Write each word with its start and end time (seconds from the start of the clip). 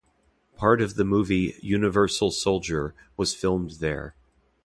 Part 0.57 0.81
of 0.81 0.95
the 0.95 1.05
movie 1.05 1.53
"Universal 1.61 2.31
Soldier" 2.31 2.95
was 3.17 3.35
filmed 3.35 3.73
there. 3.73 4.15